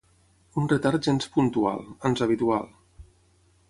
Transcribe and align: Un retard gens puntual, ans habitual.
Un 0.61 0.69
retard 0.71 1.05
gens 1.09 1.29
puntual, 1.37 1.87
ans 2.11 2.27
habitual. 2.29 2.69